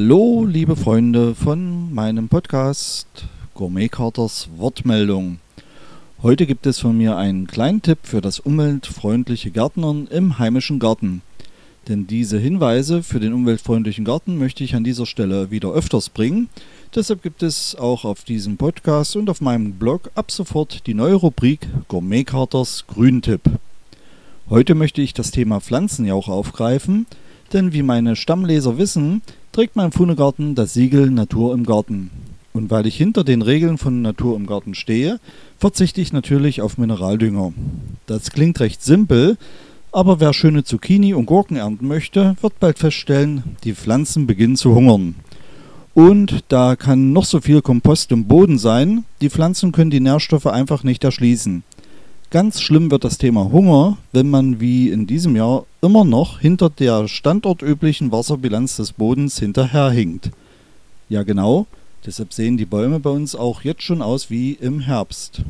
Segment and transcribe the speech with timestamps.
[0.00, 3.08] Hallo, liebe Freunde von meinem Podcast
[3.54, 5.40] Gourmet Carters Wortmeldung.
[6.22, 11.22] Heute gibt es von mir einen kleinen Tipp für das umweltfreundliche Gärtnern im heimischen Garten.
[11.88, 16.48] Denn diese Hinweise für den umweltfreundlichen Garten möchte ich an dieser Stelle wieder öfters bringen.
[16.94, 21.14] Deshalb gibt es auch auf diesem Podcast und auf meinem Blog ab sofort die neue
[21.14, 23.40] Rubrik Gourmet Carters Grüntipp.
[24.48, 27.06] Heute möchte ich das Thema Pflanzenjauch aufgreifen,
[27.52, 29.22] denn wie meine Stammleser wissen,
[29.58, 32.12] trägt mein Pfunegarten das Siegel Natur im Garten.
[32.52, 35.18] Und weil ich hinter den Regeln von Natur im Garten stehe,
[35.58, 37.52] verzichte ich natürlich auf Mineraldünger.
[38.06, 39.36] Das klingt recht simpel,
[39.90, 44.76] aber wer schöne Zucchini und Gurken ernten möchte, wird bald feststellen, die Pflanzen beginnen zu
[44.76, 45.16] hungern.
[45.92, 50.46] Und da kann noch so viel Kompost im Boden sein, die Pflanzen können die Nährstoffe
[50.46, 51.64] einfach nicht erschließen.
[52.30, 56.68] Ganz schlimm wird das Thema Hunger, wenn man wie in diesem Jahr immer noch hinter
[56.68, 60.30] der standortüblichen Wasserbilanz des Bodens hinterherhinkt.
[61.08, 61.66] Ja genau,
[62.04, 65.40] deshalb sehen die Bäume bei uns auch jetzt schon aus wie im Herbst.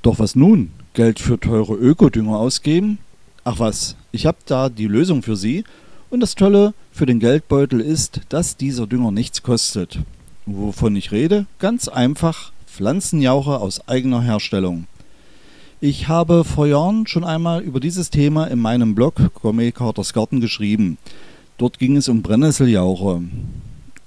[0.00, 0.70] Doch was nun?
[0.94, 2.96] Geld für teure Ökodünger ausgeben?
[3.44, 5.64] Ach was, ich habe da die Lösung für Sie.
[6.08, 9.98] Und das Tolle für den Geldbeutel ist, dass dieser Dünger nichts kostet.
[10.46, 11.44] Wovon ich rede?
[11.58, 14.86] Ganz einfach Pflanzenjauche aus eigener Herstellung.
[15.84, 20.40] Ich habe vor Jahren schon einmal über dieses Thema in meinem Blog Gourmet Carters Garten
[20.40, 20.96] geschrieben.
[21.58, 23.20] Dort ging es um Brennnesseljauche.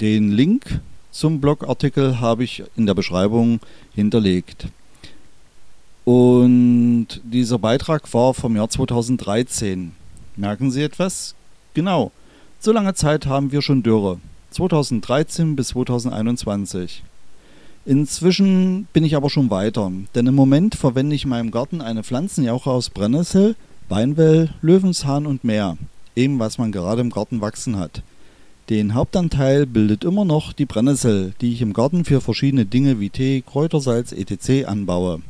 [0.00, 3.60] Den Link zum Blogartikel habe ich in der Beschreibung
[3.94, 4.68] hinterlegt.
[6.06, 9.92] Und dieser Beitrag war vom Jahr 2013.
[10.36, 11.34] Merken Sie etwas?
[11.74, 12.12] Genau.
[12.60, 14.20] So lange Zeit haben wir schon Dürre.
[14.52, 17.02] 2013 bis 2021.
[17.88, 22.04] Inzwischen bin ich aber schon weiter, denn im Moment verwende ich in meinem Garten eine
[22.04, 23.56] Pflanzenjauche aus Brennnessel,
[23.88, 25.78] Weinwell, Löwenshahn und mehr,
[26.14, 28.02] eben was man gerade im Garten wachsen hat.
[28.68, 33.08] Den Hauptanteil bildet immer noch die Brennnessel, die ich im Garten für verschiedene Dinge wie
[33.08, 34.66] Tee, Kräutersalz etc.
[34.66, 35.22] anbaue.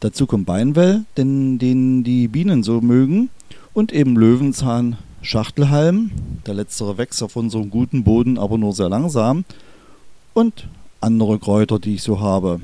[0.00, 3.28] Dazu kommt Weinwell, denn den die Bienen so mögen,
[3.74, 6.12] und eben Löwenzahn, Schachtelhalm,
[6.46, 9.44] der letztere wächst auf unserem guten Boden aber nur sehr langsam,
[10.32, 10.66] und
[11.04, 12.60] andere Kräuter, die ich so habe.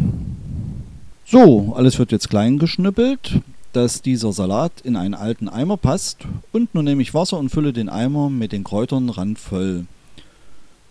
[1.25, 3.41] So, alles wird jetzt klein geschnippelt,
[3.73, 6.19] dass dieser Salat in einen alten Eimer passt.
[6.51, 9.85] Und nun nehme ich Wasser und fülle den Eimer mit den Kräutern randvoll.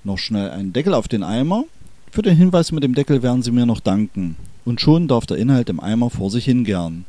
[0.05, 1.65] Noch schnell einen Deckel auf den Eimer.
[2.11, 4.37] Für den Hinweis mit dem Deckel werden Sie mir noch danken.
[4.63, 7.05] Und schon darf der Inhalt im Eimer vor sich hingären.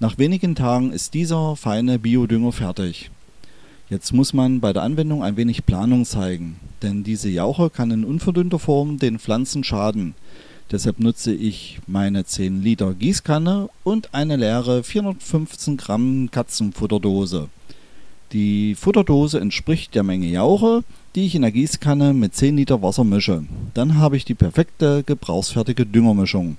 [0.00, 3.10] Nach wenigen Tagen ist dieser feine Biodünger fertig.
[3.90, 8.04] Jetzt muss man bei der Anwendung ein wenig Planung zeigen, denn diese Jauche kann in
[8.04, 10.14] unverdünnter Form den Pflanzen schaden.
[10.70, 17.48] Deshalb nutze ich meine 10 Liter Gießkanne und eine leere 415 Gramm Katzenfutterdose.
[18.32, 20.82] Die Futterdose entspricht der Menge Jauche,
[21.14, 23.44] die ich in der Gießkanne mit 10 Liter Wasser mische.
[23.74, 26.56] Dann habe ich die perfekte gebrauchsfertige Düngermischung.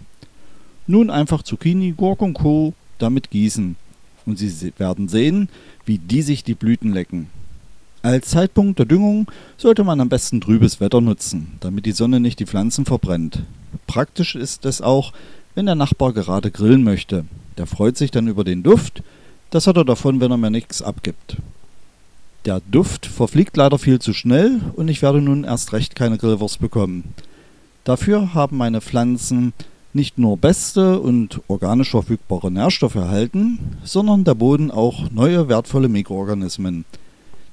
[0.85, 2.74] Nun einfach Zucchini, Gurke und Co.
[3.00, 3.75] damit gießen.
[4.25, 5.50] Und Sie werden sehen,
[5.86, 7.30] wie die sich die Blüten lecken.
[8.02, 9.28] Als Zeitpunkt der Düngung
[9.58, 13.44] sollte man am besten trübes Wetter nutzen, damit die Sonne nicht die Pflanzen verbrennt.
[13.88, 15.12] Praktisch ist es auch,
[15.56, 17.25] wenn der Nachbar gerade grillen möchte.
[17.58, 19.02] Der freut sich dann über den Duft,
[19.50, 21.38] das hat er davon, wenn er mir nichts abgibt.
[22.46, 26.59] Der Duft verfliegt leider viel zu schnell und ich werde nun erst recht keine Grillwurst
[26.59, 27.16] bekommen.
[27.85, 29.53] Dafür haben meine Pflanzen
[29.96, 36.84] nicht nur beste und organisch verfügbare Nährstoffe erhalten, sondern der Boden auch neue wertvolle Mikroorganismen.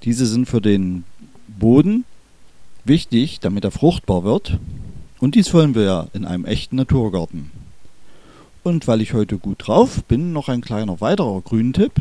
[0.02, 1.04] Diese sind für den
[1.46, 2.04] Boden
[2.84, 4.58] wichtig, damit er fruchtbar wird.
[5.20, 7.52] Und dies wollen wir ja in einem echten Naturgarten.
[8.64, 11.92] Und weil ich heute gut drauf bin, noch ein kleiner weiterer Grüntipp.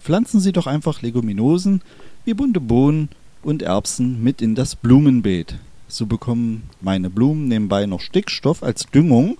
[0.00, 1.82] Pflanzen Sie doch einfach Leguminosen
[2.24, 3.10] wie bunte Bohnen
[3.44, 5.56] und Erbsen mit in das Blumenbeet.
[5.86, 9.38] So bekommen meine Blumen nebenbei noch Stickstoff als Düngung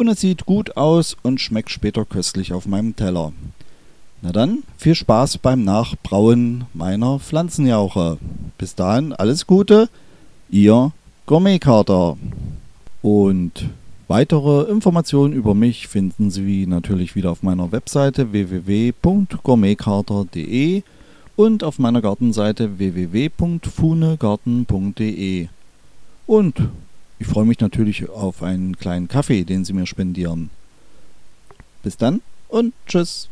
[0.00, 3.34] und es sieht gut aus und schmeckt später köstlich auf meinem Teller.
[4.22, 8.16] Na dann, viel Spaß beim Nachbrauen meiner Pflanzenjauche.
[8.56, 9.90] Bis dahin, alles Gute,
[10.48, 10.92] Ihr
[11.26, 12.16] Gourmetkater.
[13.02, 13.66] Und
[14.08, 20.82] weitere Informationen über mich finden Sie natürlich wieder auf meiner Webseite www.gourmetkater.de
[21.36, 25.48] und auf meiner Gartenseite www.funegarten.de.
[26.26, 26.54] Und
[27.20, 30.50] ich freue mich natürlich auf einen kleinen Kaffee, den Sie mir spendieren.
[31.82, 33.28] Bis dann und tschüss.